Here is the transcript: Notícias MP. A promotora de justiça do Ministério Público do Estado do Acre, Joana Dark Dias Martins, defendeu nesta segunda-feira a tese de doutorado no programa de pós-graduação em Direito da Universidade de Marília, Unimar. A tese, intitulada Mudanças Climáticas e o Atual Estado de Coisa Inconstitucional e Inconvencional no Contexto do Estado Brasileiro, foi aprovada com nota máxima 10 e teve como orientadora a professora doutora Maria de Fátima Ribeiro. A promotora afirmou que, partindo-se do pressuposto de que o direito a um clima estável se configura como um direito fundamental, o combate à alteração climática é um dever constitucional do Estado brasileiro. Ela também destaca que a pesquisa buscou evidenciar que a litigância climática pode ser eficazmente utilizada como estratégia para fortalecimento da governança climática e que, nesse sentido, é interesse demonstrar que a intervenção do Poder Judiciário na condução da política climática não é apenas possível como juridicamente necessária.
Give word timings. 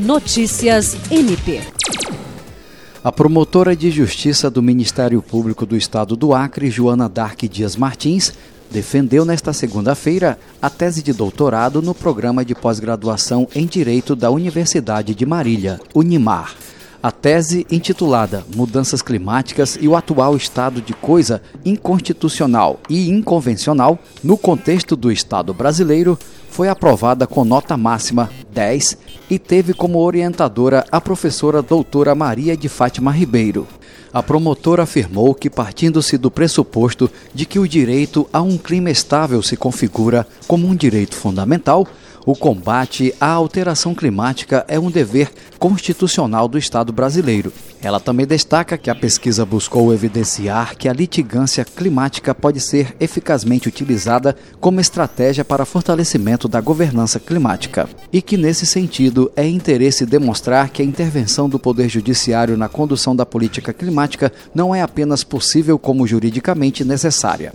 Notícias 0.00 0.96
MP. 1.10 1.60
A 3.04 3.12
promotora 3.12 3.76
de 3.76 3.90
justiça 3.90 4.50
do 4.50 4.62
Ministério 4.62 5.20
Público 5.20 5.66
do 5.66 5.76
Estado 5.76 6.16
do 6.16 6.32
Acre, 6.32 6.70
Joana 6.70 7.06
Dark 7.06 7.42
Dias 7.42 7.76
Martins, 7.76 8.32
defendeu 8.70 9.26
nesta 9.26 9.52
segunda-feira 9.52 10.38
a 10.62 10.70
tese 10.70 11.02
de 11.02 11.12
doutorado 11.12 11.82
no 11.82 11.94
programa 11.94 12.42
de 12.46 12.54
pós-graduação 12.54 13.46
em 13.54 13.66
Direito 13.66 14.16
da 14.16 14.30
Universidade 14.30 15.14
de 15.14 15.26
Marília, 15.26 15.78
Unimar. 15.94 16.54
A 17.02 17.10
tese, 17.10 17.66
intitulada 17.70 18.42
Mudanças 18.56 19.02
Climáticas 19.02 19.76
e 19.78 19.86
o 19.86 19.94
Atual 19.94 20.34
Estado 20.34 20.80
de 20.80 20.94
Coisa 20.94 21.42
Inconstitucional 21.62 22.80
e 22.88 23.10
Inconvencional 23.10 23.98
no 24.24 24.38
Contexto 24.38 24.96
do 24.96 25.12
Estado 25.12 25.52
Brasileiro, 25.52 26.18
foi 26.50 26.68
aprovada 26.68 27.26
com 27.26 27.44
nota 27.44 27.76
máxima 27.76 28.28
10 28.52 28.98
e 29.30 29.38
teve 29.38 29.72
como 29.72 29.98
orientadora 29.98 30.84
a 30.90 31.00
professora 31.00 31.62
doutora 31.62 32.14
Maria 32.14 32.56
de 32.56 32.68
Fátima 32.68 33.10
Ribeiro. 33.10 33.66
A 34.12 34.22
promotora 34.22 34.82
afirmou 34.82 35.34
que, 35.34 35.48
partindo-se 35.48 36.18
do 36.18 36.30
pressuposto 36.30 37.08
de 37.32 37.46
que 37.46 37.60
o 37.60 37.68
direito 37.68 38.28
a 38.32 38.42
um 38.42 38.58
clima 38.58 38.90
estável 38.90 39.40
se 39.40 39.56
configura 39.56 40.26
como 40.48 40.66
um 40.66 40.74
direito 40.74 41.14
fundamental, 41.14 41.86
o 42.26 42.34
combate 42.34 43.14
à 43.20 43.30
alteração 43.30 43.94
climática 43.94 44.64
é 44.68 44.78
um 44.78 44.90
dever 44.90 45.30
constitucional 45.58 46.48
do 46.48 46.58
Estado 46.58 46.92
brasileiro. 46.92 47.52
Ela 47.82 47.98
também 47.98 48.26
destaca 48.26 48.76
que 48.76 48.90
a 48.90 48.94
pesquisa 48.94 49.46
buscou 49.46 49.92
evidenciar 49.92 50.76
que 50.76 50.86
a 50.86 50.92
litigância 50.92 51.64
climática 51.64 52.34
pode 52.34 52.60
ser 52.60 52.94
eficazmente 53.00 53.68
utilizada 53.68 54.36
como 54.60 54.80
estratégia 54.80 55.44
para 55.44 55.64
fortalecimento 55.64 56.46
da 56.46 56.60
governança 56.60 57.18
climática 57.18 57.88
e 58.12 58.20
que, 58.20 58.36
nesse 58.36 58.66
sentido, 58.66 59.32
é 59.34 59.48
interesse 59.48 60.04
demonstrar 60.04 60.68
que 60.68 60.82
a 60.82 60.84
intervenção 60.84 61.48
do 61.48 61.58
Poder 61.58 61.88
Judiciário 61.88 62.56
na 62.56 62.68
condução 62.68 63.16
da 63.16 63.24
política 63.24 63.72
climática 63.72 64.30
não 64.54 64.74
é 64.74 64.82
apenas 64.82 65.24
possível 65.24 65.78
como 65.78 66.06
juridicamente 66.06 66.84
necessária. 66.84 67.54